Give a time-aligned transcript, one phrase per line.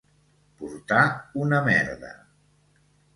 [0.61, 1.03] Portar
[1.43, 2.09] una merda.